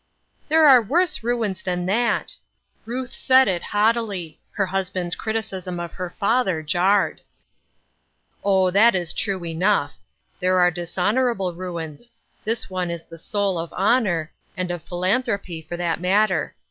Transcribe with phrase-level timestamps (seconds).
[0.49, 2.33] "There are worse ruins than that!"
[2.87, 7.21] Ruth said it haughtily; her husband's criticism of her father jarred."
[8.43, 9.97] Oh, that is true enough.
[10.39, 12.11] There are dishon orable ruins;
[12.43, 16.55] this one is the soul of honor, and of philanthropy, for that matter.